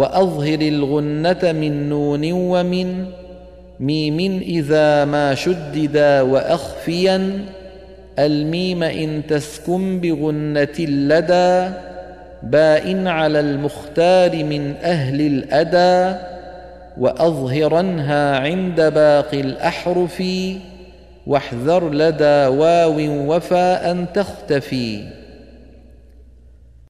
[0.00, 3.04] وأظهر الغنة من نون ومن
[3.80, 7.44] ميم إذا ما شددا وأخفيا.
[8.18, 11.74] الميم إن تسكن بغنة لدى
[12.42, 16.18] باء على المختار من أهل الأدى.
[16.98, 20.22] وأظهرنها عند باقي الأحرف
[21.26, 22.96] واحذر لدى واو
[23.34, 25.19] وفاء تختفي.